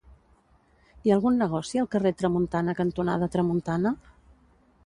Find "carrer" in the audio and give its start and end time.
1.97-2.13